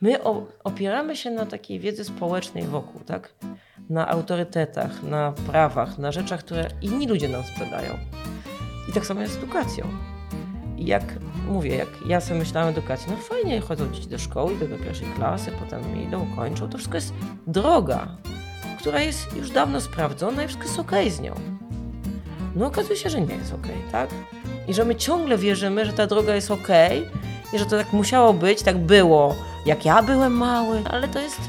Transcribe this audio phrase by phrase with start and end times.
[0.00, 0.18] My
[0.64, 3.34] opieramy się na takiej wiedzy społecznej wokół, tak?
[3.90, 7.92] Na autorytetach, na prawach, na rzeczach, które inni ludzie nam sprzedają.
[8.88, 9.88] I tak samo jest z edukacją.
[10.76, 11.02] I jak
[11.48, 14.78] mówię, jak ja sobie myślałam o edukacji, no fajnie, chodzą dzieci do szkoły, idą do
[14.78, 16.68] pierwszej klasy, potem idą, kończą.
[16.68, 17.14] To wszystko jest
[17.46, 18.08] droga,
[18.78, 21.34] która jest już dawno sprawdzona i wszystko jest okej okay z nią.
[22.56, 24.10] No okazuje się, że nie jest okej, okay, tak?
[24.68, 27.20] I że my ciągle wierzymy, że ta droga jest okej okay,
[27.52, 29.34] i że to tak musiało być, tak było,
[29.66, 31.40] jak ja byłem mały, ale to jest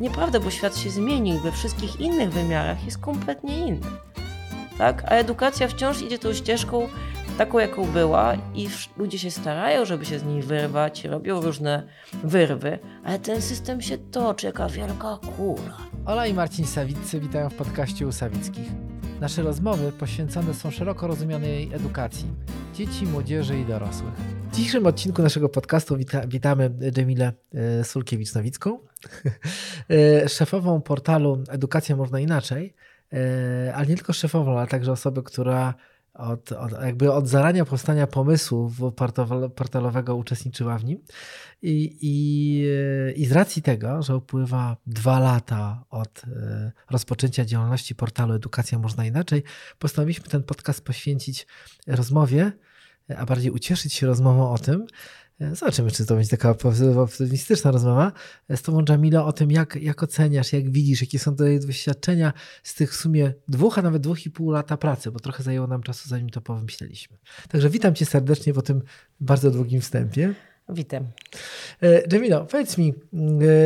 [0.00, 3.86] nieprawda, bo świat się zmienił we wszystkich innych wymiarach jest kompletnie inny.
[4.78, 5.04] Tak?
[5.04, 6.88] A edukacja wciąż idzie tą ścieżką
[7.38, 11.82] taką, jaką była, i ludzie się starają, żeby się z niej wyrwać, robią różne
[12.24, 15.76] wyrwy, ale ten system się toczy, jaka wielka kula.
[16.06, 18.68] Ola i Marcin Sawiccy witają w podcaście u Sawickich.
[19.20, 22.26] Nasze rozmowy poświęcone są szeroko rozumianej edukacji.
[22.74, 24.14] Dzieci, młodzieży i dorosłych.
[24.52, 28.78] W dzisiejszym odcinku naszego podcastu wita witamy Dżemilę e, Sulkiewicz-Nowicką,
[29.90, 32.74] e, szefową portalu Edukacja Można Inaczej,
[33.12, 35.74] e, ale nie tylko szefową, ale także osobę, która
[36.18, 38.72] od, od, jakby od zarania powstania pomysłu
[39.54, 40.98] portalowego uczestniczyła w nim.
[41.62, 48.34] I, i, I z racji tego, że upływa dwa lata od e, rozpoczęcia działalności portalu
[48.34, 49.42] Edukacja Można Inaczej,
[49.78, 51.46] postanowiliśmy ten podcast poświęcić
[51.86, 52.52] rozmowie,
[53.16, 54.86] a bardziej ucieszyć się rozmową o tym,
[55.52, 56.54] Zobaczymy, czy to będzie taka
[56.96, 58.12] optymistyczna rozmowa
[58.56, 62.74] z Tobą, Jamilo, o tym, jak, jak oceniasz, jak widzisz, jakie są Twoje doświadczenia z
[62.74, 65.82] tych w sumie dwóch, a nawet dwóch i pół lata pracy, bo trochę zajęło nam
[65.82, 67.16] czasu, zanim to pomyśleliśmy.
[67.48, 68.82] Także witam Cię serdecznie po tym
[69.20, 70.34] bardzo długim wstępie.
[70.68, 71.04] Witam.
[71.82, 72.94] E, Jamilo, powiedz mi,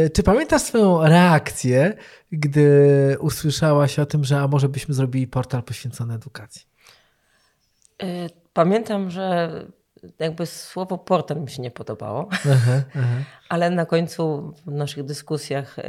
[0.04, 1.96] e, czy pamiętasz swoją reakcję,
[2.32, 6.62] gdy usłyszałaś o tym, że a może byśmy zrobili portal poświęcony edukacji?
[8.02, 9.50] E, pamiętam, że
[10.18, 13.16] jakby słowo portal mi się nie podobało, aha, aha.
[13.48, 15.82] ale na końcu w naszych dyskusjach y,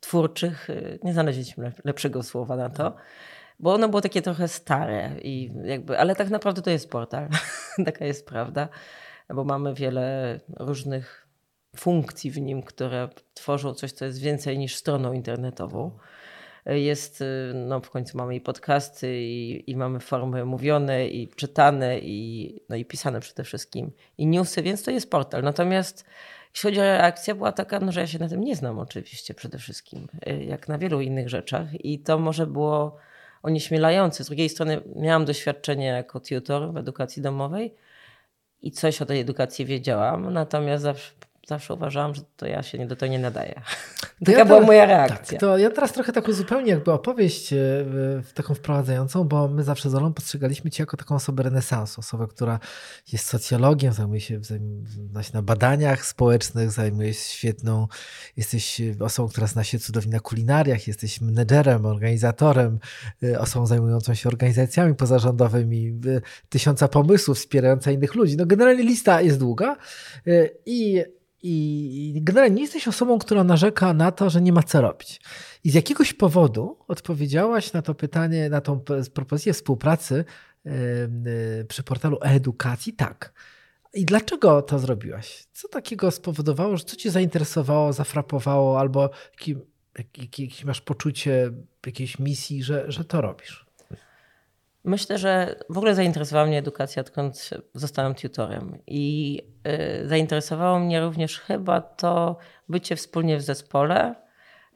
[0.00, 2.96] twórczych y, nie znaleźliśmy lepszego słowa na to,
[3.60, 7.28] bo ono było takie trochę stare, i jakby, ale tak naprawdę to jest portal.
[7.86, 8.68] Taka jest prawda,
[9.28, 11.26] bo mamy wiele różnych
[11.76, 15.90] funkcji w nim, które tworzą coś, co jest więcej niż stroną internetową
[16.66, 21.98] jest, y, no w końcu mamy i podcasty, i, i mamy formy mówione, i czytane,
[21.98, 25.42] i, no i pisane przede wszystkim, i newsy, więc to jest portal.
[25.42, 26.04] Natomiast
[26.54, 29.34] jeśli chodzi o reakcję, była taka, no, że ja się na tym nie znam oczywiście
[29.34, 32.96] przede wszystkim, y, jak na wielu innych rzeczach i to może było
[33.42, 34.24] onieśmielające.
[34.24, 37.74] Z drugiej strony miałam doświadczenie jako tutor w edukacji domowej
[38.62, 41.12] i coś o tej edukacji wiedziałam, natomiast zawsze
[41.46, 43.62] zawsze uważałam, że to ja się nie do tego nie nadaję.
[44.24, 45.38] Taka ja była moja reakcja.
[45.38, 47.58] Tak, to ja teraz trochę taką zupełnie jakby opowieść e,
[48.34, 52.58] taką wprowadzającą, bo my zawsze z Olą postrzegaliśmy Cię jako taką osobę renesansu, osobę, która
[53.12, 54.40] jest socjologiem, zajmuje się,
[55.10, 57.88] zna się na badaniach społecznych, zajmuje się świetną,
[58.36, 62.78] jesteś osobą, która zna się cudownie na kulinariach, jesteś menedżerem, organizatorem,
[63.22, 68.36] e, osobą zajmującą się organizacjami pozarządowymi, e, tysiąca pomysłów, wspierająca innych ludzi.
[68.36, 69.76] No generalnie lista jest długa
[70.66, 71.04] i
[71.42, 75.20] i generalnie nie jesteś osobą, która narzeka na to, że nie ma co robić.
[75.64, 78.80] I z jakiegoś powodu odpowiedziałaś na to pytanie, na tą
[79.14, 80.24] propozycję współpracy
[81.68, 83.32] przy portalu e-edukacji tak.
[83.94, 85.46] I dlaczego to zrobiłaś?
[85.52, 89.10] Co takiego spowodowało, że co cię zainteresowało, zafrapowało, albo
[90.18, 91.50] jakieś masz poczucie
[91.86, 93.66] jakiejś misji, że, że to robisz?
[94.84, 98.78] Myślę, że w ogóle zainteresowała mnie edukacja, odkąd zostałem tutorem.
[98.86, 99.38] I
[100.02, 102.36] y, zainteresowało mnie również chyba to
[102.68, 104.14] bycie wspólnie w zespole.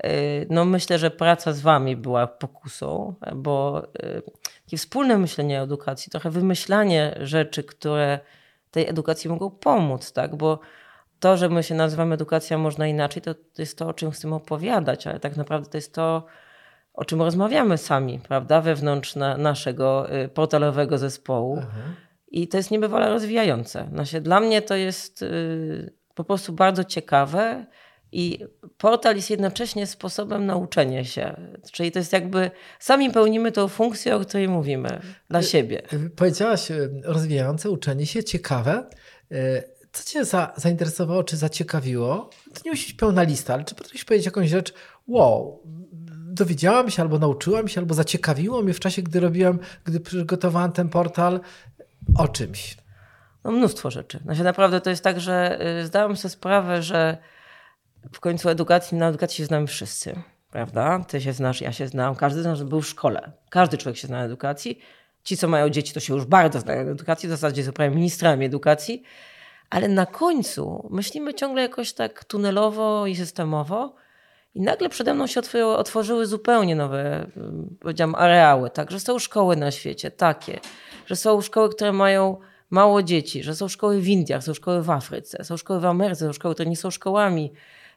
[0.07, 4.23] Y, no myślę, że praca z wami była pokusą, bo y,
[4.65, 8.21] takie wspólne myślenie o edukacji, trochę wymyślanie rzeczy, które
[8.71, 10.37] tej edukacji mogą pomóc, tak?
[10.37, 10.61] Bo
[11.21, 14.35] to, że my się nazywamy edukacja można inaczej, to, to jest to, o czym chcemy
[14.35, 16.27] opowiadać, ale tak naprawdę to jest to,
[16.97, 21.57] o czym rozmawiamy sami, prawda, wewnątrz na, naszego y, portalowego zespołu.
[21.57, 21.95] Mhm.
[22.29, 23.89] I to jest niebywale rozwijające.
[23.93, 27.67] Znaczy, dla mnie to jest y, po prostu bardzo ciekawe.
[28.13, 28.45] I
[28.79, 31.37] portal jest jednocześnie sposobem na uczenie się.
[31.73, 35.01] Czyli to jest jakby sami pełnimy tą funkcję, o której mówimy
[35.31, 35.83] dla y, siebie.
[36.17, 36.69] Powiedziałaś
[37.05, 38.87] rozwijające uczenie się, ciekawe.
[39.93, 42.31] Co Cię za, zainteresowało, czy zaciekawiło?
[42.55, 44.75] To nie musi być pełna lista, ale czy potrafisz powiedzieć jakąś rzecz,
[45.07, 45.63] wow,
[46.37, 50.89] dowiedziałam się, albo nauczyłam się, albo zaciekawiło mnie w czasie, gdy robiłam, gdy przygotowałam ten
[50.89, 51.41] portal
[52.19, 52.77] o czymś.
[53.45, 54.19] No mnóstwo rzeczy.
[54.19, 57.19] Znaczy naprawdę to jest tak, że y, zdałam sobie sprawę, że
[58.13, 61.05] w końcu edukacji, na edukacji się znamy wszyscy, prawda?
[61.09, 63.33] Ty się znasz, ja się znam, każdy z nas był w szkole.
[63.51, 64.79] Każdy człowiek się zna na edukacji.
[65.25, 67.97] Ci, co mają dzieci, to się już bardzo znają na edukacji, w zasadzie są prawie
[67.97, 69.03] ministrami edukacji.
[69.71, 73.95] ale na końcu myślimy ciągle jakoś tak tunelowo i systemowo.
[74.57, 77.27] I nagle przede mną się otworzyły, otworzyły zupełnie nowe,
[77.81, 78.71] powiedziałam, areały.
[78.71, 80.61] Tak, że są szkoły na świecie takie,
[81.07, 82.37] że są szkoły, które mają
[82.71, 86.27] mało dzieci, że są szkoły w Indiach, są szkoły w Afryce, są szkoły w Ameryce,
[86.27, 87.53] są szkoły, które nie są szkołami.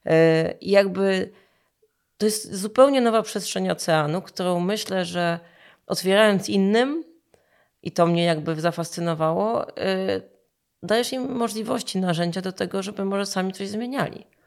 [0.05, 1.31] E, I jakby
[2.17, 5.39] to jest zupełnie nowa przestrzeń oceanu, którą myślę, że
[5.87, 7.03] otwierając innym,
[7.83, 10.21] i to mnie jakby zafascynowało, e,
[10.83, 14.38] dajesz im możliwości, narzędzia do tego, żeby może sami coś zmieniali.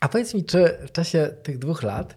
[0.00, 2.16] A powiedz mi, czy w czasie tych dwóch lat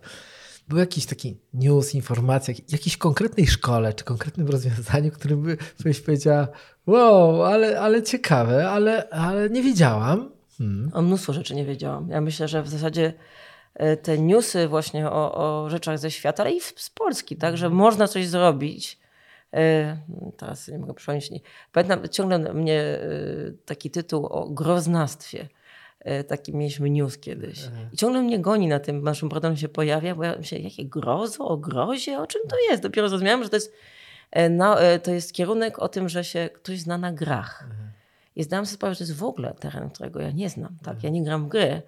[0.67, 6.47] był jakiś taki news, informacja, jakiejś konkretnej szkole, czy konkretnym rozwiązaniu, którym by, byś powiedziała,
[6.87, 10.31] wow, ale, ale ciekawe, ale, ale nie wiedziałam.
[10.57, 10.91] Hmm.
[10.93, 12.09] O mnóstwo rzeczy nie wiedziałam.
[12.09, 13.13] Ja myślę, że w zasadzie
[13.73, 17.69] e, te newsy właśnie o, o rzeczach ze świata, ale i z Polski, tak, że
[17.69, 18.99] można coś zrobić.
[19.53, 19.97] E,
[20.37, 21.31] teraz nie mogę przypomnieć.
[21.71, 22.99] Pamiętam, ciągle mnie e,
[23.65, 25.49] taki tytuł o groznastwie
[26.27, 27.69] taki mieliśmy news kiedyś.
[27.93, 31.47] I ciągle mnie goni na tym naszym portalu się pojawia, bo ja myślę, jakie grozo,
[31.47, 32.83] o grozie, o czym to jest?
[32.83, 33.73] Dopiero zrozumiałam, że to jest,
[34.31, 37.67] e, na, e, to jest kierunek o tym, że się ktoś zna na grach.
[38.35, 40.77] I zdałam sobie sprawę, że to jest w ogóle teren, którego ja nie znam.
[40.83, 41.03] Tak?
[41.03, 41.81] Ja nie gram w gry.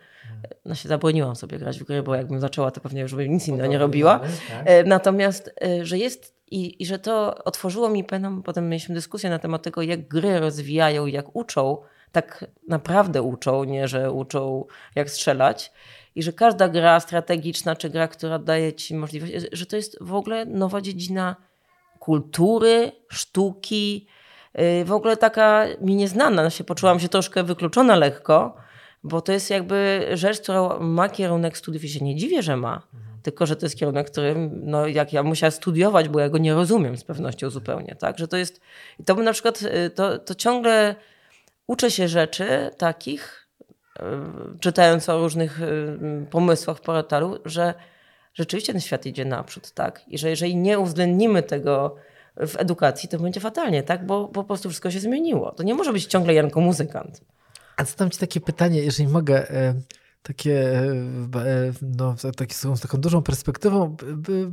[0.66, 3.48] No się zabroniłam sobie grać w gry, bo jakbym zaczęła, to pewnie już bym nic
[3.48, 4.20] innego nie robiła.
[4.20, 4.86] Tak.
[4.86, 9.64] Natomiast, że jest i, i że to otworzyło mi, pamiętam, potem mieliśmy dyskusję na temat
[9.64, 11.78] tego, jak gry rozwijają, jak uczą
[12.12, 14.66] tak naprawdę uczą, nie że uczą
[14.96, 15.72] jak strzelać.
[16.16, 20.14] I że każda gra strategiczna, czy gra, która daje ci możliwość, że to jest w
[20.14, 21.36] ogóle nowa dziedzina
[22.00, 24.08] kultury, sztuki,
[24.60, 26.50] y, w ogóle taka mi nieznana.
[26.50, 28.56] Się poczułam się troszkę wykluczona lekko,
[29.04, 32.82] bo to jest jakby rzecz, która ma kierunek studiów i się nie dziwię, że ma.
[33.24, 36.54] Tylko, że to jest kierunek, który no, jak ja musiałam studiować, bo ja go nie
[36.54, 37.96] rozumiem z pewnością zupełnie.
[38.00, 38.18] Tak?
[38.18, 38.62] Że to jest,
[39.06, 40.96] to by na przykład, y, to, to ciągle
[41.72, 43.48] uczę się rzeczy takich,
[44.00, 44.04] e,
[44.60, 45.66] czytając o różnych e,
[46.30, 47.74] pomysłach w portalu, że
[48.34, 50.02] rzeczywiście ten świat idzie naprzód, tak?
[50.08, 51.96] I że jeżeli nie uwzględnimy tego
[52.38, 54.06] w edukacji, to będzie fatalnie, tak?
[54.06, 55.52] Bo, po prostu wszystko się zmieniło.
[55.52, 57.22] To nie może być ciągle Janko muzykant.
[57.78, 59.74] A zadam ci takie pytanie, jeżeli mogę, e,
[60.24, 60.82] takie,
[61.82, 63.96] no, takie z taką dużą perspektywą,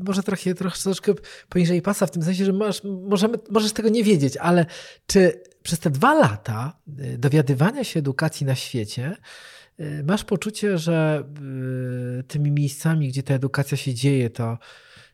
[0.05, 1.14] może trochę, trochę troszkę
[1.49, 4.67] poniżej pasa, w tym sensie, że masz, możemy, możesz tego nie wiedzieć, ale
[5.06, 9.17] czy przez te dwa lata y, dowiadywania się edukacji na świecie
[9.81, 11.25] y, masz poczucie, że
[12.20, 14.59] y, tymi miejscami, gdzie ta edukacja się dzieje, to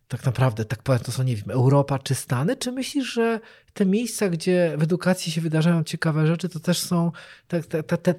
[0.09, 2.57] tak naprawdę, tak powiem, to są, nie wiem, Europa czy Stany?
[2.57, 3.41] Czy myślisz, że
[3.73, 7.13] te miejsca, gdzie w edukacji się wydarzają ciekawe rzeczy, to też są,
[7.49, 8.15] te, te, te,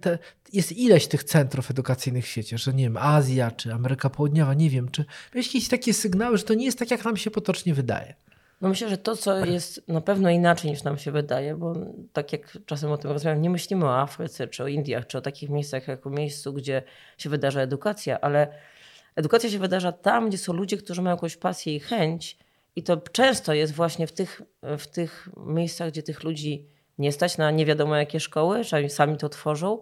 [0.00, 0.18] te,
[0.52, 4.70] jest ileś tych centrów edukacyjnych w świecie, że nie wiem, Azja czy Ameryka Południowa, nie
[4.70, 5.04] wiem, czy
[5.34, 8.14] jakieś takie sygnały, że to nie jest tak, jak nam się potocznie wydaje?
[8.60, 11.74] No myślę, że to, co jest na pewno inaczej niż nam się wydaje, bo
[12.12, 15.20] tak jak czasem o tym rozmawiam, nie myślimy o Afryce, czy o Indiach, czy o
[15.20, 16.82] takich miejscach, jak o miejscu, gdzie
[17.18, 18.48] się wydarza edukacja, ale
[19.16, 22.38] edukacja się wydarza tam, gdzie są ludzie, którzy mają jakąś pasję i chęć
[22.76, 24.42] i to często jest właśnie w tych,
[24.78, 26.66] w tych miejscach, gdzie tych ludzi
[26.98, 29.80] nie stać na nie wiadomo jakie szkoły, że sami to tworzą.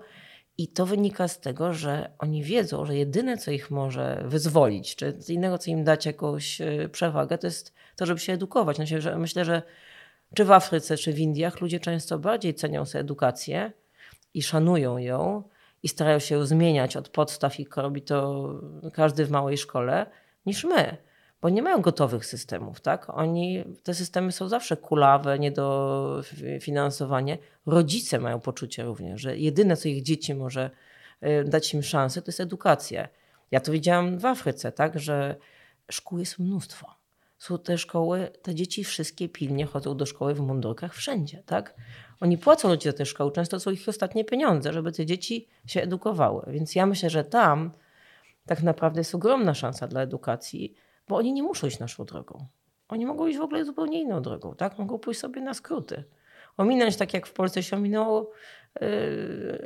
[0.59, 5.19] I to wynika z tego, że oni wiedzą, że jedyne, co ich może wyzwolić, czy
[5.29, 8.79] innego, co im dać jakąś e, przewagę, to jest to, żeby się edukować.
[8.79, 9.63] Myślę, że, myślę, że
[10.35, 13.73] czy w Afryce, czy w Indiach ludzie często bardziej cenią sobie edukację
[14.35, 15.43] i szanują ją
[15.83, 18.49] i starają się ją zmieniać od podstaw i robi to
[18.93, 20.07] każdy w małej szkole,
[20.47, 20.97] niż my.
[21.43, 23.11] Bo nie mają gotowych systemów, tak?
[23.11, 27.39] Oni, te systemy są zawsze kulawe, niedofinansowanie.
[27.67, 30.71] Rodzice mają poczucie również, że jedyne, co ich dzieci może
[31.23, 33.09] y, dać im szansę, to jest edukacja.
[33.51, 35.01] Ja to widziałam w Afryce, tak?
[35.01, 35.37] Że
[35.91, 37.02] szkół jest mnóstwo
[37.43, 41.75] są te szkoły, te dzieci wszystkie pilnie chodzą do szkoły w mundurkach wszędzie, tak?
[42.21, 45.83] Oni płacą ludzie za te szkoły, często są ich ostatnie pieniądze, żeby te dzieci się
[45.83, 46.45] edukowały.
[46.53, 47.71] Więc ja myślę, że tam
[48.47, 50.75] tak naprawdę jest ogromna szansa dla edukacji,
[51.09, 52.47] bo oni nie muszą iść naszą drogą.
[52.89, 54.79] Oni mogą iść w ogóle zupełnie inną drogą, tak?
[54.79, 56.05] Mogą pójść sobie na skróty.
[56.57, 58.31] Ominąć, tak jak w Polsce się ominęło
[58.81, 58.89] yy,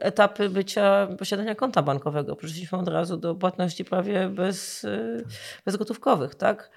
[0.01, 2.37] etapy bycia, posiadania konta bankowego.
[2.37, 5.25] Przeszliśmy od razu do płatności prawie bez, yy,
[5.65, 6.71] bezgotówkowych, tak?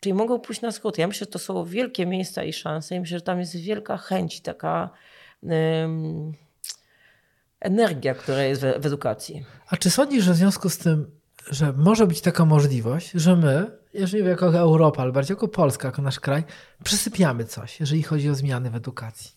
[0.00, 1.00] Czyli mogą pójść na skróty.
[1.00, 2.94] Ja myślę, że to są wielkie miejsca i szanse.
[2.94, 4.90] I myślę, że tam jest wielka chęć, taka
[5.42, 6.32] um,
[7.60, 9.44] energia, która jest w, w edukacji.
[9.68, 11.10] A czy sądzisz, że w związku z tym,
[11.50, 16.02] że może być taka możliwość, że my, jeżeli jako Europa, ale bardziej jako Polska, jako
[16.02, 16.44] nasz kraj,
[16.84, 19.32] przysypiamy coś, jeżeli chodzi o zmiany w edukacji?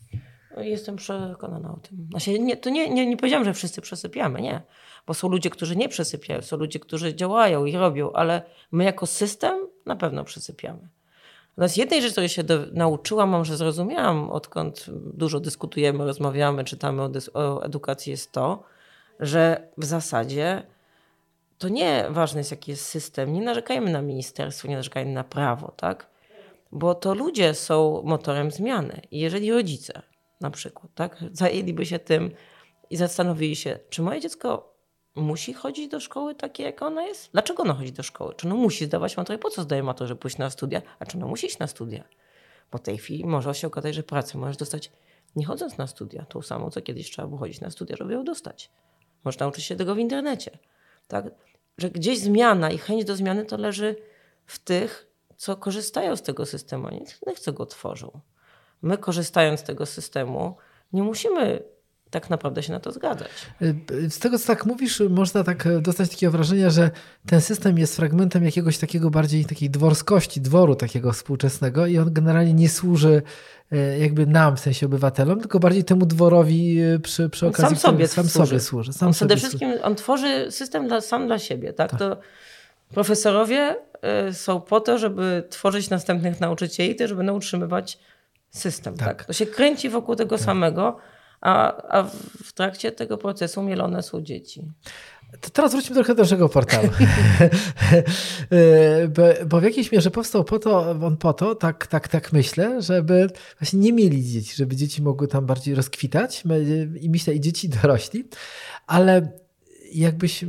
[0.61, 2.07] Jestem przekonana o tym.
[2.11, 4.61] Znaczy, nie, to nie, nie, nie powiedziałam, że wszyscy przesypiamy, nie.
[5.07, 9.05] Bo są ludzie, którzy nie przesypiają, są ludzie, którzy działają i robią, ale my jako
[9.05, 10.89] system na pewno przesypiamy.
[11.49, 17.09] Natomiast jednej rzeczy, której się do, nauczyłam, może zrozumiałam, odkąd dużo dyskutujemy, rozmawiamy, czytamy o,
[17.33, 18.63] o edukacji, jest to,
[19.19, 20.63] że w zasadzie
[21.57, 23.33] to nie ważne jest, jaki jest system.
[23.33, 26.09] Nie narzekajmy na ministerstwo, nie narzekajmy na prawo, tak?
[26.71, 29.01] Bo to ludzie są motorem zmiany.
[29.11, 30.01] I jeżeli rodzice
[30.41, 32.31] na przykład, tak, zajęliby się tym
[32.89, 34.77] i zastanowili się, czy moje dziecko
[35.15, 37.31] musi chodzić do szkoły takie, jak ona jest?
[37.31, 38.33] Dlaczego ona chodzi do szkoły?
[38.35, 39.37] Czy ono musi zdawać maturę?
[39.37, 40.81] Po co zdaje maturę, żeby pójść na studia?
[40.99, 42.03] A czy ono musi iść na studia?
[42.71, 44.91] Bo w tej chwili może się okazać, że pracę możesz dostać
[45.35, 46.25] nie chodząc na studia.
[46.25, 48.71] Tą samą, co kiedyś trzeba było chodzić na studia, żeby ją dostać.
[49.23, 50.59] Możesz nauczyć się tego w internecie.
[51.07, 51.25] Tak?
[51.77, 53.95] Że gdzieś zmiana i chęć do zmiany to leży
[54.45, 58.19] w tych, co korzystają z tego systemu, a nie tych, co go tworzą.
[58.81, 60.55] My korzystając z tego systemu,
[60.93, 61.63] nie musimy
[62.09, 63.29] tak naprawdę się na to zgadzać.
[63.91, 66.91] Y, z tego, co tak mówisz, można tak e, dostać takiego wrażenia, że
[67.25, 72.53] ten system jest fragmentem jakiegoś takiego bardziej takiej dworskości, dworu takiego współczesnego i on generalnie
[72.53, 73.21] nie służy
[73.71, 77.91] e, jakby nam, w sensie obywatelom, tylko bardziej temu dworowi e, przy, przy okazji, sam
[77.91, 78.47] sobie, sam służy.
[78.47, 78.93] sobie służy.
[78.93, 81.73] Sam on sobie przede wszystkim on tworzy system dla, sam dla siebie.
[81.73, 81.91] Tak?
[81.91, 81.99] tak.
[81.99, 82.17] To
[82.89, 83.75] profesorowie
[84.31, 87.99] są po to, żeby tworzyć następnych nauczycieli, też żeby utrzymywać
[88.49, 88.97] system.
[88.97, 89.07] Tak.
[89.07, 89.25] tak.
[89.25, 90.45] To się kręci wokół tego tak.
[90.45, 90.97] samego
[91.41, 92.03] a, a
[92.43, 94.71] w trakcie tego procesu mielone są dzieci.
[95.41, 96.89] To teraz wróćmy trochę do naszego portalu.
[99.47, 103.29] bo, w jakiejś mierze powstał po to, on po to, tak, tak, tak myślę, żeby
[103.59, 106.43] właśnie nie mieli dzieci, żeby dzieci mogły tam bardziej rozkwitać
[107.01, 108.23] i myślę i dzieci dorośli,
[108.87, 109.31] ale
[109.93, 110.45] jakbyś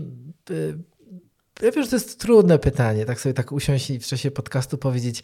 [1.63, 4.79] ja wiem, że to jest trudne pytanie, tak sobie tak usiąść i w czasie podcastu
[4.79, 5.23] powiedzieć,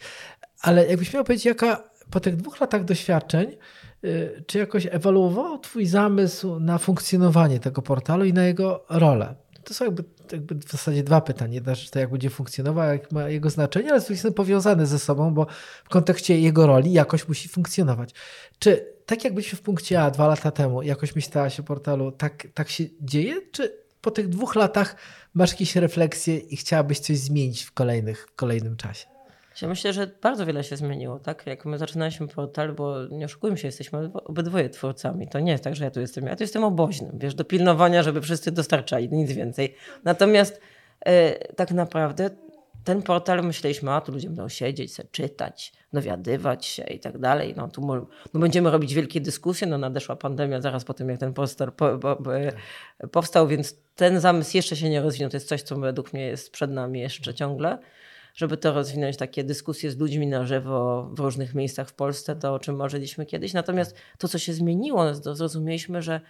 [0.61, 3.55] ale jakbyś miał powiedzieć, jaka po tych dwóch latach doświadczeń,
[4.05, 9.35] Y, czy jakoś ewoluował Twój zamysł na funkcjonowanie tego portalu i na jego rolę?
[9.63, 11.53] To są jakby, jakby w zasadzie dwa pytania.
[11.53, 14.85] Jedna rzecz to jak będzie funkcjonował, jak ma jego znaczenie, ale z drugiej strony powiązane
[14.85, 15.47] ze sobą, bo
[15.85, 18.13] w kontekście jego roli jakoś musi funkcjonować.
[18.59, 22.47] Czy tak jak byliśmy w punkcie A dwa lata temu, jakoś myślałaś o portalu, tak,
[22.53, 23.35] tak się dzieje?
[23.51, 24.95] Czy po tych dwóch latach
[25.33, 29.14] masz jakieś refleksje i chciałabyś coś zmienić w, kolejnych, w kolejnym czasie?
[29.61, 31.47] Ja myślę, że bardzo wiele się zmieniło, tak?
[31.47, 35.27] Jak my zaczynaliśmy portal, bo nie oszukujmy się, jesteśmy obydwoje twórcami.
[35.27, 38.03] To nie jest tak, że ja tu jestem, ja tu jestem oboźnym, wiesz, do pilnowania,
[38.03, 39.75] żeby wszyscy dostarczali, nic więcej.
[40.03, 40.61] Natomiast
[41.05, 42.29] e, tak naprawdę
[42.83, 47.53] ten portal myśleliśmy, a tu ludzie będą siedzieć, sobie czytać, dowiadywać się i tak dalej.
[47.57, 47.81] No tu
[48.33, 51.97] no będziemy robić wielkie dyskusje, no nadeszła pandemia zaraz po tym, jak ten portal po,
[51.97, 52.31] po, po,
[53.11, 55.29] powstał, więc ten zamysł jeszcze się nie rozwinął.
[55.29, 57.77] To jest coś, co według mnie jest przed nami jeszcze ciągle
[58.35, 62.53] żeby to rozwinąć, takie dyskusje z ludźmi na żywo w różnych miejscach w Polsce, to
[62.53, 63.53] o czym marzyliśmy kiedyś.
[63.53, 66.21] Natomiast to, co się zmieniło, to zrozumieliśmy, że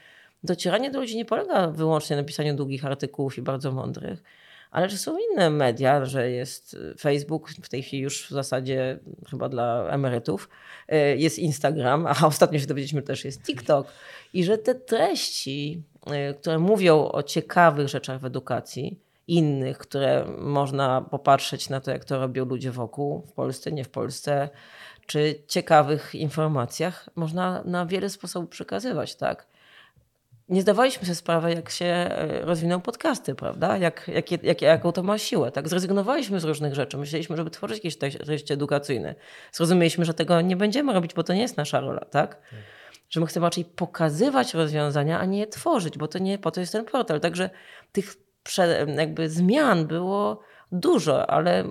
[0.43, 4.23] docieranie do ludzi nie polega wyłącznie na pisaniu długich artykułów i bardzo mądrych,
[4.71, 9.49] ale że są inne media, że jest Facebook, w tej chwili już w zasadzie chyba
[9.49, 10.49] dla emerytów,
[10.93, 13.87] y, jest Instagram, a ostatnio się dowiedzieliśmy też jest TikTok
[14.33, 15.83] i że te treści,
[16.31, 22.05] y, które mówią o ciekawych rzeczach w edukacji, innych, które można popatrzeć na to, jak
[22.05, 24.49] to robią ludzie wokół, w Polsce, nie w Polsce,
[25.05, 29.47] czy ciekawych informacjach można na wiele sposobów przekazywać, tak?
[30.49, 33.77] Nie zdawaliśmy sobie sprawy, jak się e, rozwiną podcasty, prawda?
[33.77, 35.51] Jak, jak, jak, jaką to ma siłę.
[35.51, 35.69] Tak?
[35.69, 36.97] Zrezygnowaliśmy z różnych rzeczy.
[36.97, 39.15] Myśleliśmy, żeby tworzyć jakieś treści edukacyjne.
[39.51, 42.41] Zrozumieliśmy, że tego nie będziemy robić, bo to nie jest nasza rola, tak?
[43.09, 46.59] Że my chcemy raczej pokazywać rozwiązania, a nie je tworzyć, bo to nie po to
[46.59, 47.19] jest ten portal.
[47.19, 47.49] Także
[47.91, 48.15] tych
[48.97, 50.39] jakby zmian było
[50.71, 51.63] dużo, ale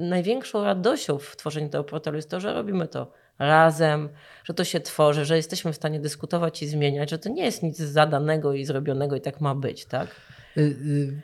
[0.00, 4.08] największą radością w tworzeniu tego portalu jest to, że robimy to razem,
[4.44, 7.62] że to się tworzy, że jesteśmy w stanie dyskutować i zmieniać, że to nie jest
[7.62, 10.08] nic zadanego i zrobionego i tak ma być, tak?
[10.56, 11.22] Y, y,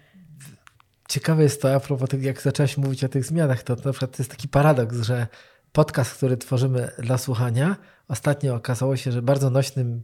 [1.08, 4.16] ciekawe jest to, a propos tego, jak zaczęłaś mówić o tych zmianach, to na przykład
[4.16, 5.26] to jest taki paradoks, że
[5.73, 7.76] podcast, który tworzymy dla słuchania,
[8.08, 10.02] ostatnio okazało się, że bardzo nośnym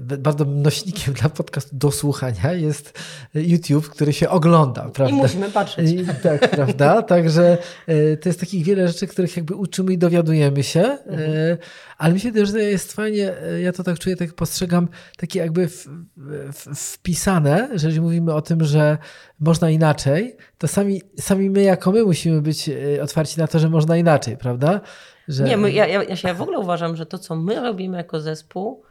[0.00, 2.98] bardzo nośnikiem dla podcastu do słuchania jest
[3.34, 4.82] YouTube, który się ogląda.
[4.82, 5.16] Prawda?
[5.16, 5.90] I musimy patrzeć.
[5.90, 7.02] I, tak, prawda?
[7.16, 11.58] Także e, to jest takich wiele rzeczy, których jakby uczymy i dowiadujemy się, e, mhm.
[11.98, 13.32] ale mi się też że jest fajnie,
[13.62, 18.42] ja to tak czuję, tak postrzegam, takie jakby w, w, wpisane, że jeżeli mówimy o
[18.42, 18.98] tym, że
[19.40, 22.70] można inaczej, to sami, sami my jako my musimy być
[23.02, 24.80] otwarci na to, że można inaczej, prawda?
[25.28, 25.44] Że...
[25.44, 28.82] Nie, my, ja, ja, ja w ogóle uważam, że to, co my robimy jako zespół,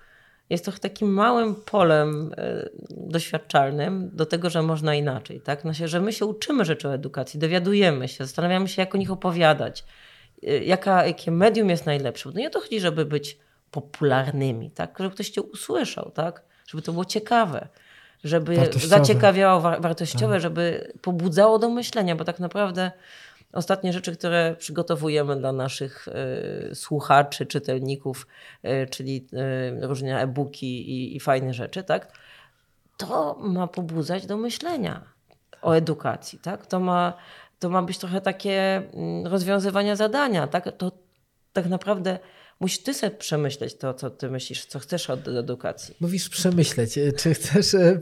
[0.49, 5.41] jest trochę takim małym polem e, doświadczalnym do tego, że można inaczej.
[5.41, 5.61] Tak?
[5.61, 9.11] Znaczy, że my się uczymy rzeczy o edukacji, dowiadujemy się, zastanawiamy się, jak o nich
[9.11, 9.83] opowiadać,
[10.43, 12.29] e, jaka, jakie medium jest najlepsze.
[12.33, 13.37] No nie o to chodzi, żeby być
[13.71, 14.95] popularnymi, tak?
[14.99, 16.41] żeby ktoś cię usłyszał, tak?
[16.67, 17.67] żeby to było ciekawe,
[18.23, 18.87] żeby wartościowe.
[18.87, 20.41] zaciekawiało, wartościowe, tak.
[20.41, 22.91] żeby pobudzało do myślenia, bo tak naprawdę
[23.55, 26.07] ostatnie rzeczy, które przygotowujemy dla naszych
[26.71, 28.27] y, słuchaczy, czytelników,
[28.65, 29.27] y, czyli
[29.83, 32.11] y, różne e-booki i, i fajne rzeczy, tak?
[32.97, 35.01] To ma pobudzać do myślenia
[35.61, 36.65] o edukacji, tak?
[36.65, 37.13] To ma,
[37.59, 40.77] to ma być trochę takie mm, rozwiązywania zadania, tak?
[40.77, 40.91] To
[41.53, 42.19] tak naprawdę
[42.59, 45.95] musisz ty sobie przemyśleć to, co ty myślisz, co chcesz od edukacji.
[45.99, 46.99] Mówisz przemyśleć.
[47.17, 48.01] Czy chcesz, e,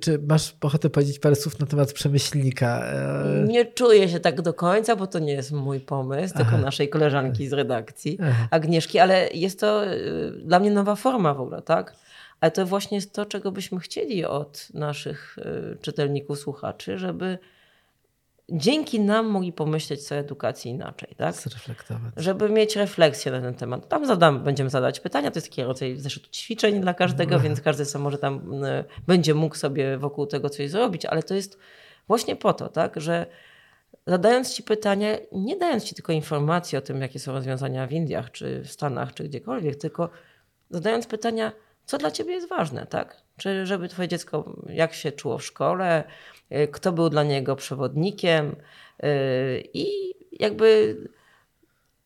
[0.00, 2.84] czy masz ochotę powiedzieć parę słów na temat przemyślnika?
[2.84, 6.44] E, nie czuję się tak do końca, bo to nie jest mój pomysł, Aha.
[6.44, 8.48] tylko naszej koleżanki z redakcji, Aha.
[8.50, 9.96] Agnieszki, ale jest to e,
[10.30, 11.94] dla mnie nowa forma w ogóle, tak?
[12.40, 15.36] Ale to właśnie jest to, czego byśmy chcieli od naszych
[15.80, 17.38] czytelników, słuchaczy, żeby
[18.48, 21.34] dzięki nam mogli pomyśleć o edukacji inaczej, tak?
[21.34, 22.12] Zreflektować.
[22.16, 23.88] Żeby mieć refleksję na ten temat.
[23.88, 27.40] Tam zadam, będziemy zadawać pytania, to jest taki rodzaj zeszytu ćwiczeń dla każdego, no.
[27.40, 31.34] więc każdy sam może tam y, będzie mógł sobie wokół tego coś zrobić, ale to
[31.34, 31.58] jest
[32.08, 33.26] właśnie po to, tak, że
[34.06, 38.30] zadając ci pytanie, nie dając ci tylko informacji o tym, jakie są rozwiązania w Indiach,
[38.30, 40.10] czy w Stanach, czy gdziekolwiek, tylko
[40.70, 41.52] zadając pytania,
[41.84, 43.27] co dla ciebie jest ważne, tak?
[43.38, 46.04] Czy żeby twoje dziecko, jak się czuło w szkole,
[46.52, 48.56] y, kto był dla niego przewodnikiem
[49.04, 50.96] y, i jakby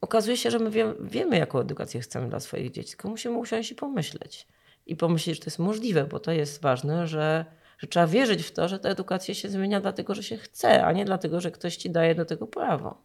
[0.01, 3.71] okazuje się, że my wie, wiemy, jaką edukację chcemy dla swoich dzieci, tylko musimy usiąść
[3.71, 4.49] i pomyśleć.
[4.87, 7.45] I pomyśleć, że to jest możliwe, bo to jest ważne, że,
[7.79, 10.93] że trzeba wierzyć w to, że ta edukacja się zmienia dlatego, że się chce, a
[10.93, 13.03] nie dlatego, że ktoś ci daje do tego prawo.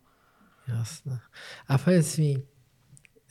[0.67, 1.19] Jasne.
[1.67, 2.38] A powiedz mi,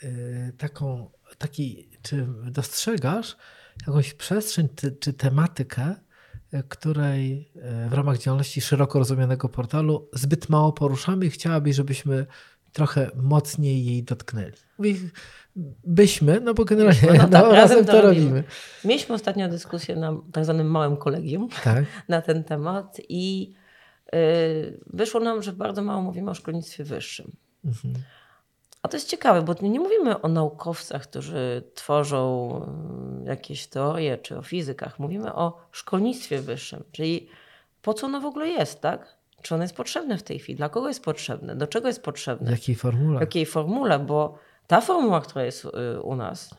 [0.03, 3.37] yy, taką, taki, czy dostrzegasz,
[3.87, 5.95] jakąś przestrzeń czy, czy tematykę,
[6.53, 12.27] e, której e, w ramach działalności szeroko rozumianego portalu zbyt mało poruszamy i chciałabyś, żebyśmy
[12.73, 14.53] trochę mocniej jej dotknęli.
[15.85, 18.25] Byśmy, no bo generalnie no, no, tak, razem to robimy.
[18.25, 18.45] robimy.
[18.85, 21.85] Mieliśmy ostatnio dyskusję na tak zwanym małym kolegium tak?
[22.09, 23.53] na ten temat i
[24.13, 27.37] yy, wyszło nam, że bardzo mało mówimy o szkolnictwie wyższym.
[27.65, 27.95] Mhm.
[28.87, 34.39] A to jest ciekawe, bo nie mówimy o naukowcach, którzy tworzą mm, jakieś teorie, czy
[34.39, 34.99] o fizykach.
[34.99, 37.29] Mówimy o szkolnictwie wyższym, czyli
[37.83, 39.17] po co ono w ogóle jest, tak?
[39.43, 40.57] Czy ono jest potrzebne w tej chwili?
[40.57, 41.57] Dla kogo jest potrzebne?
[41.57, 42.49] Do czego jest potrzebne?
[42.49, 43.19] W jakiej formule?
[43.19, 46.55] W jakiej formule, bo ta formuła, która jest y, u nas,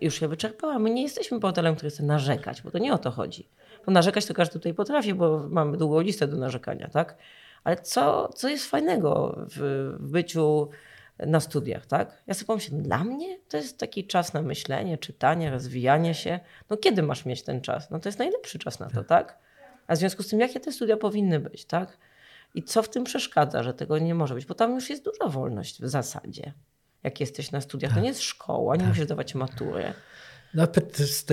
[0.00, 0.78] już się wyczerpała.
[0.78, 3.48] My nie jesteśmy portalem, który chce narzekać, bo to nie o to chodzi.
[3.86, 7.16] Bo narzekać to każdy tutaj potrafi, bo mamy długą listę do narzekania, tak?
[7.64, 10.68] Ale co, co jest fajnego w, w byciu
[11.18, 12.22] na studiach, tak?
[12.26, 16.40] Ja sobie pomyślę, dla mnie to jest taki czas na myślenie, czytanie, rozwijanie się.
[16.70, 17.90] No kiedy masz mieć ten czas?
[17.90, 19.06] No to jest najlepszy czas na to, tak?
[19.06, 19.38] tak?
[19.86, 21.98] A w związku z tym, jakie te studia powinny być, tak?
[22.54, 24.46] I co w tym przeszkadza, że tego nie może być?
[24.46, 26.52] Bo tam już jest duża wolność w zasadzie.
[27.02, 28.02] Jak jesteś na studiach, to tak.
[28.02, 28.88] nie jest szkoła, nie tak.
[28.88, 29.92] musisz dawać matury.
[30.54, 30.80] No, to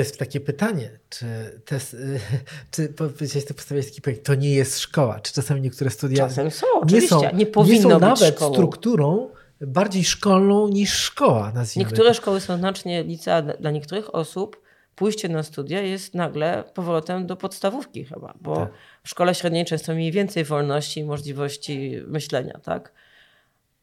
[0.01, 1.25] jest takie pytanie, czy,
[1.65, 1.79] te,
[2.71, 5.19] czy powiedziałeś, to postawiłeś taki projekt, to nie jest szkoła?
[5.19, 8.53] Czy czasami niektóre studia Czasem są, oczywiście, nie, są, nie powinno nie są nawet szkołą.
[8.53, 9.29] strukturą
[9.67, 11.89] bardziej szkolną niż szkoła, nazwijmy.
[11.89, 14.63] Niektóre szkoły są znacznie licea dla niektórych osób.
[14.95, 18.69] Pójście na studia jest nagle powrotem do podstawówki chyba, bo tak.
[19.03, 22.93] w szkole średniej często mieli więcej wolności i możliwości myślenia, tak?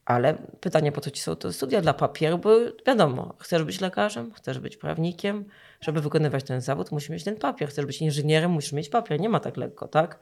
[0.05, 2.51] Ale pytanie, po co ci są to studia dla papieru, bo
[2.87, 5.45] wiadomo, chcesz być lekarzem, chcesz być prawnikiem,
[5.81, 7.69] żeby wykonywać ten zawód, musisz mieć ten papier.
[7.69, 9.21] Chcesz być inżynierem, musisz mieć papier.
[9.21, 10.19] Nie ma tak lekko, tak?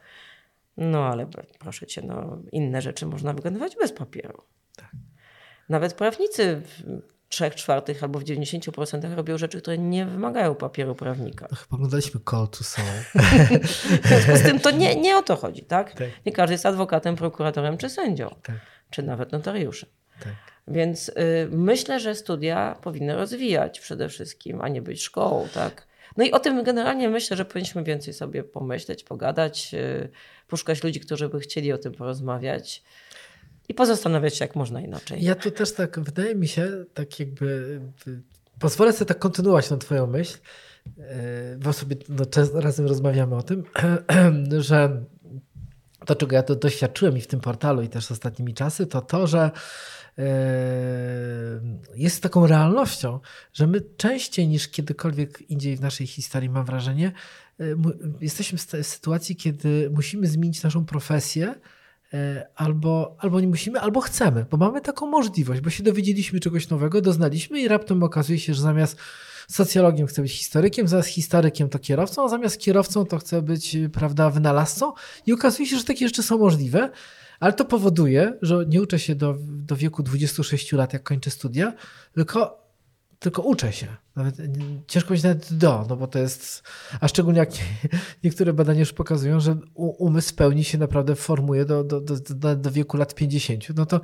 [0.77, 1.27] No ale
[1.59, 4.43] proszę cię, no, inne rzeczy można wykonywać bez papieru.
[4.75, 4.91] Tak.
[5.69, 11.47] Nawet prawnicy w 3 czwartych albo w 90% robią rzeczy, które nie wymagają papieru prawnika.
[11.51, 12.85] No, chyba oglądaliśmy Call to Soul.
[14.03, 15.93] w związku z tym to nie, nie o to chodzi, tak?
[15.93, 16.07] tak?
[16.25, 18.55] Nie każdy jest adwokatem, prokuratorem czy sędzią, tak.
[18.89, 19.89] czy nawet notariuszem.
[20.23, 20.33] Tak.
[20.67, 21.13] Więc y,
[21.51, 25.87] myślę, że studia powinny rozwijać przede wszystkim, a nie być szkołą, tak?
[26.17, 30.09] No i o tym generalnie myślę, że powinniśmy więcej sobie pomyśleć, pogadać, y,
[30.47, 32.83] poszukać ludzi, którzy by chcieli o tym porozmawiać
[33.69, 35.23] i pozastanawiać się, jak można inaczej.
[35.23, 37.81] Ja tu też tak, wydaje mi się, tak jakby,
[38.59, 40.37] pozwolę sobie tak kontynuować na twoją myśl,
[40.99, 42.25] e, bo sobie no,
[42.61, 43.63] razem rozmawiamy o tym,
[44.59, 45.05] że
[46.05, 49.27] to, czego ja to doświadczyłem i w tym portalu, i też ostatnimi czasy, to to,
[49.27, 49.51] że
[50.17, 50.23] e,
[51.95, 53.19] jest taką realnością,
[53.53, 57.11] że my częściej niż kiedykolwiek indziej w naszej historii, mam wrażenie,
[57.59, 57.63] e,
[58.21, 61.55] jesteśmy w sytuacji, kiedy musimy zmienić naszą profesję,
[62.55, 67.01] albo, albo nie musimy, albo chcemy, bo mamy taką możliwość, bo się dowiedzieliśmy czegoś nowego,
[67.01, 68.97] doznaliśmy i raptem okazuje się, że zamiast
[69.47, 74.29] socjologiem chcę być historykiem, zamiast historykiem to kierowcą, a zamiast kierowcą to chcę być, prawda,
[74.29, 74.93] wynalazcą.
[75.25, 76.89] I okazuje się, że takie rzeczy są możliwe,
[77.39, 81.73] ale to powoduje, że nie uczę się do, do wieku 26 lat, jak kończę studia,
[82.13, 82.68] tylko
[83.19, 83.87] tylko uczę się.
[84.15, 84.35] Nawet,
[84.87, 86.63] ciężko mieć nawet do, no bo to jest,
[87.01, 87.49] a szczególnie jak
[88.23, 92.97] niektóre badania już pokazują, że umysł pełni się naprawdę formuje do, do, do, do wieku
[92.97, 93.75] lat 50.
[93.75, 94.01] No to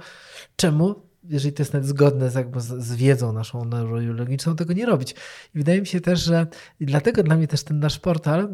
[0.55, 4.85] czemu jeżeli to jest nawet zgodne z, jakby z, z wiedzą naszą neurobiologiczną, tego nie
[4.85, 5.11] robić.
[5.55, 6.47] I wydaje mi się też, że
[6.79, 8.49] dlatego dla mnie też ten nasz portal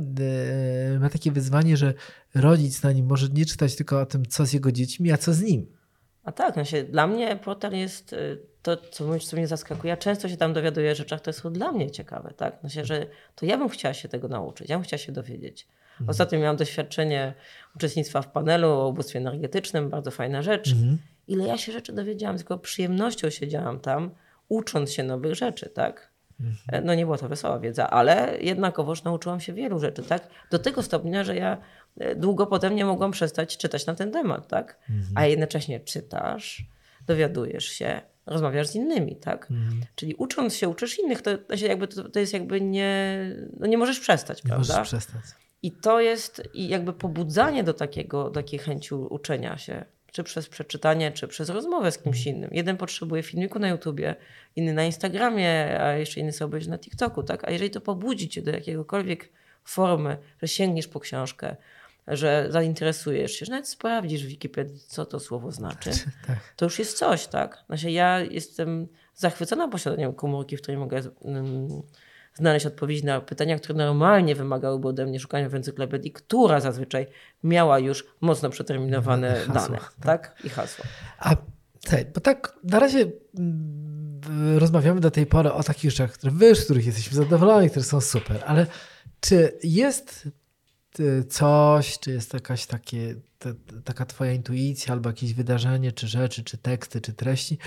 [0.93, 1.93] yy, ma takie wyzwanie, że
[2.35, 5.33] rodzic na nim może nie czytać tylko o tym, co z jego dziećmi, a co
[5.33, 5.65] z nim.
[6.23, 9.89] A tak, no się, dla mnie portal jest y, to, co, co mnie zaskakuje.
[9.89, 12.33] Ja często się tam dowiaduję o rzeczach, które są dla mnie ciekawe.
[12.37, 12.59] Tak?
[12.67, 15.67] Się, że to ja bym chciała się tego nauczyć, ja bym chciała się dowiedzieć.
[15.91, 16.09] Mhm.
[16.09, 17.33] Ostatnio miałam doświadczenie
[17.75, 20.71] uczestnictwa w panelu o ubóstwie energetycznym, bardzo fajna rzecz.
[20.71, 20.97] Mhm
[21.31, 24.11] ile ja się rzeczy dowiedziałam, tylko przyjemnością siedziałam tam,
[24.49, 26.11] ucząc się nowych rzeczy, tak?
[26.39, 26.85] Mhm.
[26.85, 30.27] No nie była to wesoła wiedza, ale jednakowoż nauczyłam się wielu rzeczy, tak?
[30.51, 31.57] Do tego stopnia, że ja
[31.99, 34.79] e, długo potem nie mogłam przestać czytać na ten temat, tak?
[34.89, 35.11] Mhm.
[35.15, 36.65] A jednocześnie czytasz,
[37.07, 39.51] dowiadujesz się, rozmawiasz z innymi, tak?
[39.51, 39.81] Mhm.
[39.95, 43.17] Czyli ucząc się, uczysz innych, to, to, jakby, to, to, jest jakby nie,
[43.59, 44.73] no nie możesz przestać, nie prawda?
[44.73, 45.21] Możesz przestać.
[45.63, 51.11] I to jest i jakby pobudzanie do takiego, takiej chęci uczenia się, czy przez przeczytanie,
[51.11, 52.35] czy przez rozmowę z kimś mhm.
[52.35, 52.49] innym.
[52.53, 54.15] Jeden potrzebuje filmiku na YouTubie,
[54.55, 57.47] inny na Instagramie, a jeszcze inny sobie obejrzy na TikToku, tak?
[57.47, 59.29] A jeżeli to pobudzi cię do jakiegokolwiek
[59.63, 61.55] formy, że sięgniesz po książkę,
[62.07, 65.89] że zainteresujesz się, że nawet sprawdzisz w Wikipedii, co to słowo znaczy,
[66.27, 66.37] tak.
[66.55, 67.63] to już jest coś, tak?
[67.67, 71.67] Znaczy ja jestem zachwycona posiadaniem komórki, w której mogę um,
[72.33, 77.07] znaleźć odpowiedzi na pytania, które normalnie wymagałyby ode mnie szukania w encyklopedii, która zazwyczaj
[77.43, 79.93] miała już mocno przeterminowane hasła, dane tak?
[80.01, 80.35] tak?
[80.43, 80.85] i hasła.
[81.19, 81.35] A
[81.89, 86.59] tak, bo tak na razie mm, rozmawiamy do tej pory o takich rzeczach, które wiesz,
[86.59, 88.65] z których jesteśmy zadowoleni, które są super, ale
[89.19, 90.27] czy jest
[91.29, 93.15] coś, czy jest jakaś takie,
[93.83, 97.57] taka twoja intuicja, albo jakieś wydarzenie, czy rzeczy, czy teksty, czy treści,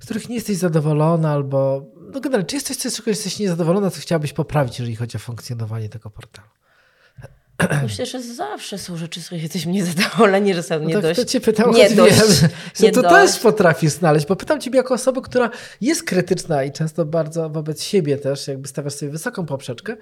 [0.00, 3.90] z których nie jesteś zadowolona, albo no generalnie, czy jest coś, z czego jesteś niezadowolona,
[3.90, 6.48] co chciałabyś poprawić, jeżeli chodzi o funkcjonowanie tego portalu?
[7.82, 11.20] Myślę, że zawsze są rzeczy, z których jesteśmy niezadowoleni, że są no nie tak dość.
[11.20, 14.94] To cię pytam, nie dość, wiem, że to też potrafisz znaleźć, bo pytam ciebie jako
[14.94, 19.96] osobę, która jest krytyczna i często bardzo wobec siebie też, jakby stawiasz sobie wysoką poprzeczkę.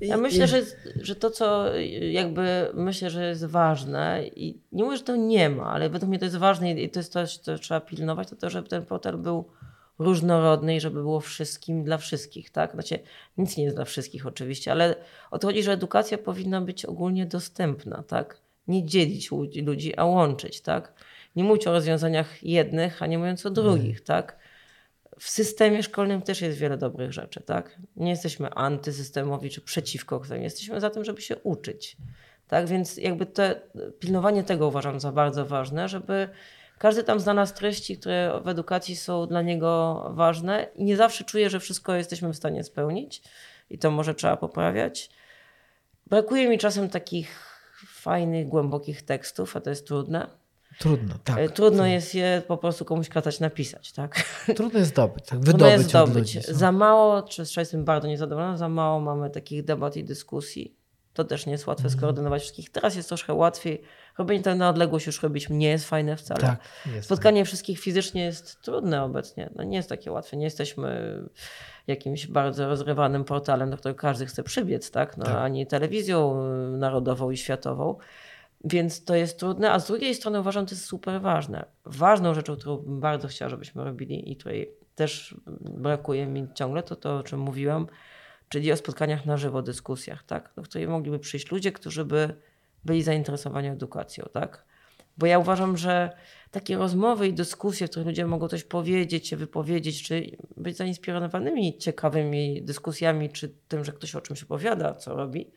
[0.00, 0.48] I, ja myślę, i...
[0.48, 0.62] że,
[1.02, 1.74] że to, co
[2.10, 6.18] jakby myślę, że jest ważne i nie mówię, że to nie ma, ale według mnie
[6.18, 9.18] to jest ważne i to jest coś, co trzeba pilnować, to to, żeby ten portal
[9.18, 9.44] był
[9.98, 12.72] różnorodnej, żeby było wszystkim dla wszystkich, tak?
[12.72, 12.98] Znaczy,
[13.38, 14.96] nic nie jest dla wszystkich oczywiście, ale
[15.30, 18.40] o to chodzi, że edukacja powinna być ogólnie dostępna, tak?
[18.68, 19.30] Nie dzielić
[19.62, 20.92] ludzi, a łączyć, tak?
[21.36, 24.38] Nie mówić o rozwiązaniach jednych, a nie mówiąc o drugich, tak?
[25.18, 27.78] W systemie szkolnym też jest wiele dobrych rzeczy, tak?
[27.96, 31.96] Nie jesteśmy antysystemowi czy przeciwko którym, jesteśmy za tym, żeby się uczyć.
[32.48, 33.60] Tak, więc jakby te,
[33.98, 36.28] pilnowanie tego uważam za bardzo ważne, żeby
[36.78, 41.24] każdy tam zna nas treści, które w edukacji są dla niego ważne i nie zawsze
[41.24, 43.22] czuje, że wszystko jesteśmy w stanie spełnić
[43.70, 45.10] i to może trzeba poprawiać.
[46.06, 50.26] Brakuje mi czasem takich fajnych, głębokich tekstów, a to jest trudne.
[50.78, 51.38] Trudno, tak.
[51.38, 54.22] E, trudno jest je po prostu komuś kazać napisać, tak?
[54.56, 55.38] Trudno jest zdobyć, tak?
[55.38, 56.34] Wydobyć Trudno jest zdobyć.
[56.34, 60.76] Ludzi, za mało, czy jestem bardzo niezadowolona, za mało mamy takich debat i dyskusji.
[61.16, 61.98] To też nie jest łatwe mm.
[61.98, 62.70] skoordynować wszystkich.
[62.70, 63.82] Teraz jest troszkę łatwiej.
[64.18, 66.40] Robienie to na odległość już robić nie jest fajne wcale.
[66.40, 66.60] Tak,
[66.94, 67.46] jest Spotkanie tak.
[67.46, 69.50] wszystkich fizycznie jest trudne obecnie.
[69.56, 70.36] No nie jest takie łatwe.
[70.36, 71.18] Nie jesteśmy
[71.86, 75.16] jakimś bardzo rozrywanym portalem, do którego każdy chce przybiec, tak?
[75.16, 75.36] No, tak.
[75.36, 76.42] Ani telewizją
[76.74, 77.96] y, narodową i światową.
[78.64, 81.64] Więc to jest trudne, a z drugiej strony uważam, że to jest super ważne.
[81.84, 86.96] Ważną rzeczą, którą bym bardzo chciała, żebyśmy robili i której też brakuje mi ciągle, to
[86.96, 87.86] to, o czym mówiłam,
[88.48, 90.52] czyli o spotkaniach na żywo, dyskusjach, tak?
[90.56, 92.34] do której mogliby przyjść ludzie, którzy by
[92.84, 94.64] byli zainteresowani edukacją, tak?
[95.18, 96.10] Bo ja uważam, że
[96.50, 101.78] takie rozmowy i dyskusje, w których ludzie mogą coś powiedzieć, się wypowiedzieć, czy być zainspirowanymi
[101.78, 105.50] ciekawymi dyskusjami, czy tym, że ktoś o czymś opowiada, co robi,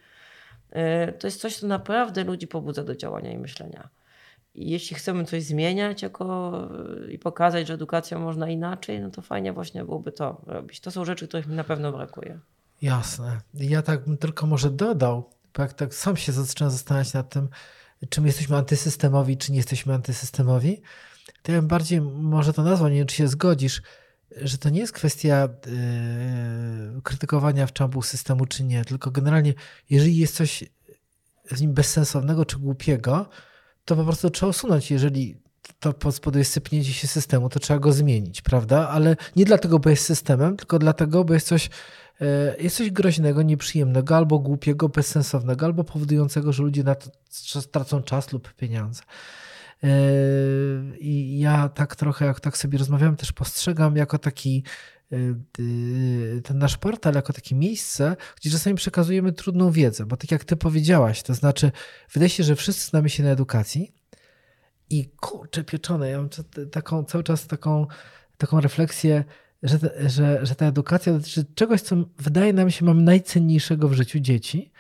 [1.10, 3.89] y, to jest coś, co naprawdę ludzi pobudza do działania i myślenia.
[4.56, 6.52] I jeśli chcemy coś zmieniać jako,
[7.10, 10.80] i pokazać, że edukacją można inaczej, no to fajnie właśnie byłoby to robić.
[10.80, 12.39] To są rzeczy, których mi na pewno brakuje.
[12.81, 13.41] Jasne.
[13.53, 17.49] Ja tak bym tylko może dodał, bo jak tak sam się zacząłem zastanawiać nad tym,
[18.09, 20.81] czy my jesteśmy antysystemowi, czy nie jesteśmy antysystemowi,
[21.43, 23.81] to ja bym bardziej może to nazwał, nie wiem, czy się zgodzisz,
[24.41, 25.49] że to nie jest kwestia
[26.95, 29.53] yy, krytykowania w czambu systemu, czy nie, tylko generalnie,
[29.89, 30.63] jeżeli jest coś
[31.51, 33.29] w nim bezsensownego czy głupiego,
[33.85, 34.91] to po prostu trzeba usunąć.
[34.91, 35.37] Jeżeli
[35.79, 38.89] to spowoduje sypnięcie się systemu, to trzeba go zmienić, prawda?
[38.89, 41.69] Ale nie dlatego, bo jest systemem, tylko dlatego, bo jest coś
[42.60, 46.95] jest coś groźnego, nieprzyjemnego, albo głupiego, bezsensownego, albo powodującego, że ludzie na
[47.86, 49.03] to czas lub pieniądze.
[49.84, 49.89] E,
[50.99, 54.63] I ja tak trochę, jak tak sobie rozmawiam, też postrzegam jako taki
[56.43, 60.55] ten nasz portal jako takie miejsce, gdzie czasami przekazujemy trudną wiedzę, bo tak jak ty
[60.55, 61.71] powiedziałaś, to znaczy
[62.13, 63.93] wydaje się, że wszyscy znamy się na edukacji
[64.89, 66.29] i kurczę pieczone, ja mam
[66.71, 67.88] taką, cały czas taką,
[68.38, 69.23] taką refleksję,
[69.63, 74.19] że, że, że ta edukacja dotyczy czegoś, co wydaje nam się mamy najcenniejszego w życiu
[74.19, 74.72] dzieci,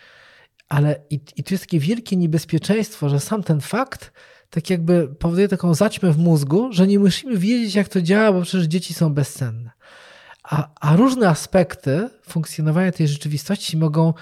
[0.69, 4.11] ale i, i tu jest takie wielkie niebezpieczeństwo, że sam ten fakt
[4.49, 8.41] tak jakby powoduje taką zaćmę w mózgu, że nie musimy wiedzieć, jak to działa, bo
[8.41, 9.71] przecież dzieci są bezcenne.
[10.43, 14.13] A, a różne aspekty funkcjonowania tej rzeczywistości mogą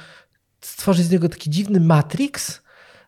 [0.62, 2.62] stworzyć z niego taki dziwny matrix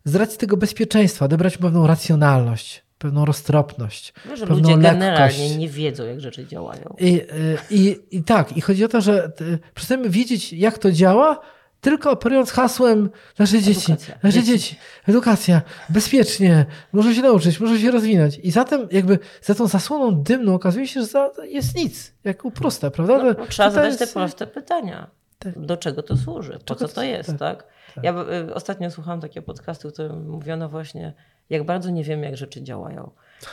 [0.05, 4.13] z racji tego bezpieczeństwa, odebrać pewną racjonalność, pewną roztropność.
[4.25, 4.93] Może pewną ludzie lekkość.
[4.93, 6.95] generalnie nie wiedzą, jak rzeczy działają.
[6.99, 7.21] I,
[7.69, 9.31] i, I tak, i chodzi o to, że
[9.73, 11.39] przestaniemy wiedzieć, jak to działa,
[11.81, 13.09] tylko operując hasłem
[13.39, 14.15] nasze dzieci, edukacja.
[14.23, 14.75] nasze dzieci,
[15.07, 18.39] edukacja, bezpiecznie, muszą się nauczyć, muszą się rozwinąć.
[18.43, 23.17] I zatem jakby za tą zasłoną dymną okazuje się, że jest nic, jak uprosta, prawda?
[23.17, 23.99] No, no, trzeba zadać jest...
[23.99, 25.09] te proste pytania.
[25.39, 25.59] Tak.
[25.59, 26.59] Do czego to służy?
[26.65, 27.39] Po co to jest, tak?
[27.39, 27.67] tak?
[27.95, 28.03] tak.
[28.03, 31.13] Ja y, ostatnio słuchałam takiego podcastu, w którym mówiono właśnie,
[31.49, 33.11] jak bardzo nie wiemy, jak rzeczy działają.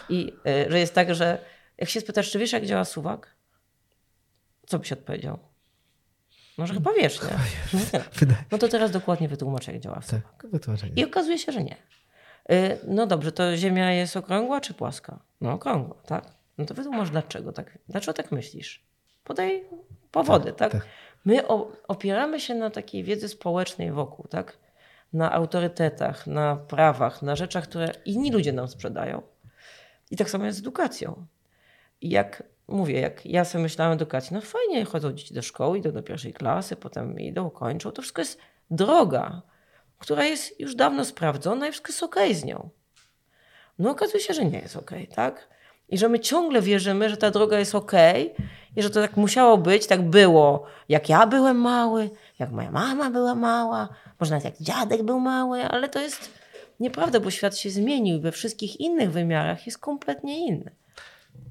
[0.08, 0.32] I
[0.66, 1.38] y, że jest tak, że
[1.78, 3.36] jak się spytasz, czy wiesz, jak działa suwak?
[4.66, 5.38] Co byś odpowiedział?
[6.58, 7.30] Może chyba wiesz, nie?
[7.72, 10.22] No, no to teraz dokładnie wytłumacz, jak działa tak,
[10.96, 11.76] I okazuje się, że nie.
[12.52, 15.18] Y, no dobrze, to Ziemia jest okrągła czy płaska?
[15.40, 16.24] No okrągła, tak.
[16.58, 18.86] No to wytłumacz dlaczego tak, dlaczego tak myślisz?
[19.24, 19.64] Podaj
[20.10, 20.72] powody, tak?
[20.72, 20.72] tak?
[20.72, 20.90] tak.
[21.24, 21.46] My
[21.88, 24.58] opieramy się na takiej wiedzy społecznej wokół, tak?
[25.16, 29.22] Na autorytetach, na prawach, na rzeczach, które inni ludzie nam sprzedają.
[30.10, 31.26] I tak samo jest z edukacją.
[32.00, 35.78] I jak mówię, jak ja sobie myślałam o edukacji, no fajnie, chodzą dzieci do szkoły,
[35.78, 37.92] idą do pierwszej klasy, potem idą, kończą.
[37.92, 38.38] To wszystko jest
[38.70, 39.42] droga,
[39.98, 42.68] która jest już dawno sprawdzona i wszystko jest okej okay z nią.
[43.78, 45.48] No okazuje się, że nie jest okej, okay, tak?
[45.88, 49.16] I że my ciągle wierzymy, że ta droga jest okej okay, i że to tak
[49.16, 53.88] musiało być, tak było, jak ja byłem mały, jak moja mama była mała,
[54.20, 56.30] może nawet jak dziadek był mały, ale to jest
[56.80, 60.70] nieprawda, bo świat się zmienił we wszystkich innych wymiarach jest kompletnie inny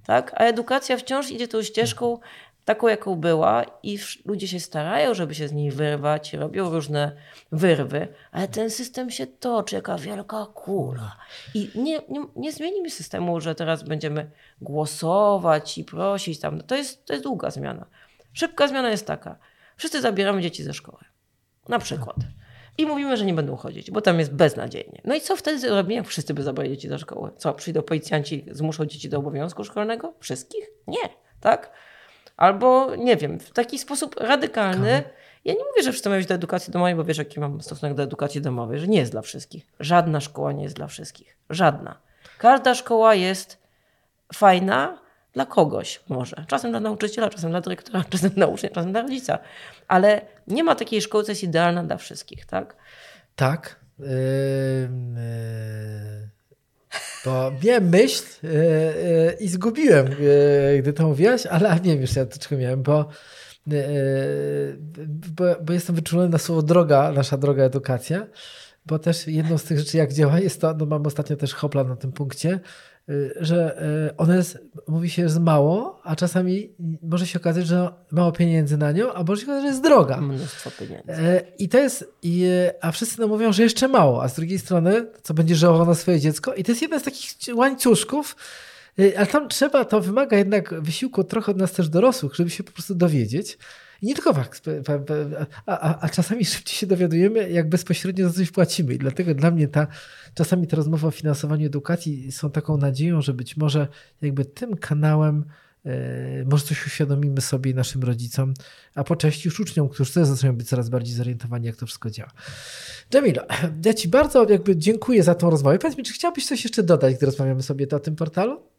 [0.06, 0.34] tak?
[0.36, 2.20] A edukacja wciąż idzie tą ścieżką
[2.66, 7.12] taką, jaką była i ludzie się starają, żeby się z niej wyrwać, robią różne
[7.52, 11.18] wyrwy, ale ten system się toczy, jaka wielka kula.
[11.54, 16.62] I nie, nie, nie zmienimy systemu, że teraz będziemy głosować i prosić tam.
[16.62, 17.86] To jest, to jest długa zmiana.
[18.34, 19.36] Szybka zmiana jest taka.
[19.76, 21.04] Wszyscy zabieramy dzieci ze szkoły.
[21.70, 22.16] Na przykład
[22.78, 25.02] i mówimy, że nie będą chodzić, bo tam jest beznadziejnie.
[25.04, 27.32] No i co wtedy robimy, jak wszyscy by zabrali dzieci do szkoły?
[27.38, 30.14] Co, przyjdą policjanci, zmuszą dzieci do obowiązku szkolnego?
[30.20, 30.70] Wszystkich?
[30.88, 31.10] Nie,
[31.40, 31.72] tak?
[32.38, 35.04] Albo, nie wiem, w taki sposób radykalny.
[35.46, 37.96] Ja nie mówię, że wszyscy mają iść do edukacji domowej, bo wiesz, jaki mam stosunek
[37.96, 39.68] do edukacji domowej, że nie jest dla wszystkich.
[39.80, 41.38] Żadna szkoła nie jest dla wszystkich.
[41.50, 42.00] Żadna.
[42.38, 43.62] Każda szkoła jest
[44.34, 45.02] fajna,
[45.36, 46.46] dla kogoś może.
[46.48, 49.40] Czasem dla nauczyciela, czasem dla dyrektora, czasem dla ucznia, czasem dla rodzica.
[49.88, 52.76] Ale nie ma takiej szkoły, co jest idealna dla wszystkich, tak?
[53.36, 53.80] Tak.
[54.00, 54.06] Yy,
[57.26, 62.16] bo miałem myśl yy, yy, i zgubiłem, yy, gdy to mówiłaś, ale nie wiem już
[62.16, 63.08] ja dlaczego miałem, bo,
[63.68, 63.78] yy,
[65.36, 68.28] bo, bo jestem wyczulony na słowo droga, nasza droga edukacja,
[68.86, 71.84] bo też jedną z tych rzeczy, jak działa, jest to, no mam ostatnio też hopla
[71.84, 72.60] na tym punkcie,
[73.40, 76.70] że y, ona jest, mówi się, że mało, a czasami
[77.02, 80.22] może się okazać, że mało pieniędzy na nią, a może się okazać, że jest droga.
[80.22, 81.12] Mnóstwo pieniędzy.
[81.12, 82.12] Y, I to jest,
[82.82, 85.96] a wszyscy nam mówią, że jeszcze mało, a z drugiej strony, co będzie żałował na
[85.96, 86.54] swoje dziecko.
[86.54, 88.36] I to jest jeden z takich łańcuszków,
[89.18, 92.72] ale tam trzeba, to wymaga jednak wysiłku trochę od nas też dorosłych, żeby się po
[92.72, 93.58] prostu dowiedzieć.
[94.06, 94.66] Nie tylko fakt,
[95.66, 98.94] a, a, a, czasami szybciej się dowiadujemy, jak bezpośrednio za coś płacimy.
[98.94, 99.88] I dlatego dla mnie ta,
[100.34, 103.88] czasami te rozmowy o finansowaniu edukacji są taką nadzieją, że być może
[104.22, 105.46] jakby tym kanałem
[105.86, 108.54] e, może coś uświadomimy sobie i naszym rodzicom,
[108.96, 112.10] a po części już uczniom, którzy też zaczynają być coraz bardziej zorientowani, jak to wszystko
[112.10, 112.32] działa.
[113.14, 113.44] Jamilo,
[113.86, 115.80] ja Ci bardzo jakby dziękuję za tą rozmowę.
[115.80, 118.75] Powiedz mi, czy chciałbyś coś jeszcze dodać, gdy rozmawiamy sobie o tym portalu?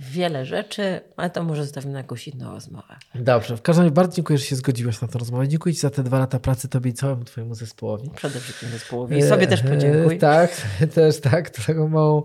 [0.00, 2.96] Wiele rzeczy, ale to może zostawimy na jakąś inną rozmowę.
[3.14, 5.48] Dobrze, w każdym razie bardzo dziękuję, że się zgodziłaś na tę rozmowę.
[5.48, 8.10] Dziękuję Ci za te dwa lata pracy Tobie i całemu Twojemu zespołowi.
[8.16, 10.18] Przede wszystkim zespołowi i sobie też podziękuję.
[10.18, 10.50] tak,
[10.94, 12.22] też tak, taką małą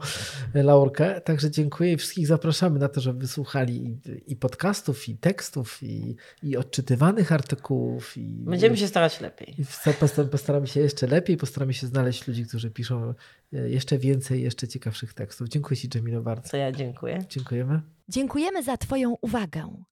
[0.54, 1.22] laurkę.
[1.22, 3.98] Także dziękuję i wszystkich zapraszamy na to, żeby wysłuchali i,
[4.32, 8.18] i podcastów, i tekstów, i, i odczytywanych artykułów.
[8.18, 9.56] I, Będziemy się starać lepiej.
[9.60, 14.68] I postaramy się jeszcze lepiej, postaramy się znaleźć ludzi, którzy piszą E, jeszcze więcej, jeszcze
[14.68, 15.50] ciekawszych tekstów.
[15.50, 16.50] Dziękuję Ci, Jamilo, bardzo.
[16.50, 17.26] To ja dziękuję.
[17.30, 17.82] Dziękujemy.
[18.10, 19.84] Dziękujemy za Twoją uwagę.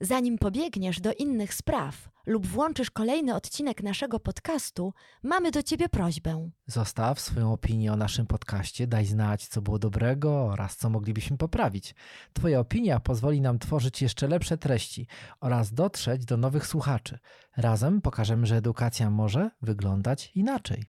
[0.00, 4.92] Zanim pobiegniesz do innych spraw lub włączysz kolejny odcinek naszego podcastu,
[5.22, 6.50] mamy do Ciebie prośbę.
[6.66, 11.94] Zostaw swoją opinię o naszym podcaście, daj znać, co było dobrego oraz co moglibyśmy poprawić.
[12.32, 15.06] Twoja opinia pozwoli nam tworzyć jeszcze lepsze treści
[15.40, 17.18] oraz dotrzeć do nowych słuchaczy.
[17.56, 20.84] Razem pokażemy, że edukacja może wyglądać inaczej.